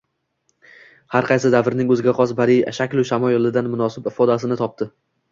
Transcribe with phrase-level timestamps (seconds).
[1.15, 4.89] har qaysi davrning o‘ziga xos badiiy shaklu shamoyilida munosib ifodasini topdi.